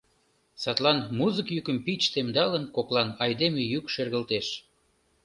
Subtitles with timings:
[0.61, 4.47] Садлан музык йӱкым пич темдалын, коклан айдеме йӱк шергылтеш: